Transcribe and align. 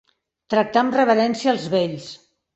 Tractar 0.53 0.83
amb 0.83 0.97
reverència 1.01 1.53
els 1.55 1.69
vells. 1.77 2.11